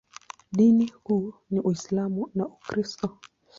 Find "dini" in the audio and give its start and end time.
0.51-0.91